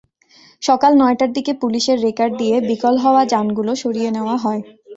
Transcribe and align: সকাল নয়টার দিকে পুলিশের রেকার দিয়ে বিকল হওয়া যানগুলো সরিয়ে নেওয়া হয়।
সকাল 0.61 0.91
নয়টার 0.97 1.31
দিকে 1.33 1.51
পুলিশের 1.61 1.97
রেকার 2.05 2.29
দিয়ে 2.37 2.55
বিকল 2.69 2.95
হওয়া 3.03 3.21
যানগুলো 3.33 3.71
সরিয়ে 3.83 4.09
নেওয়া 4.15 4.35
হয়। 4.43 4.61